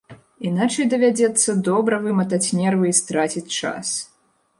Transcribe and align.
Іначай 0.51 0.85
давядзецца 0.93 1.53
добра 1.67 1.99
выматаць 2.05 2.53
нервы 2.61 2.85
і 2.93 2.95
страціць 3.01 3.53
час. 3.59 3.93